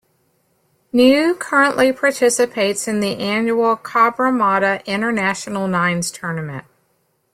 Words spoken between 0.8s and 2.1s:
Niue currently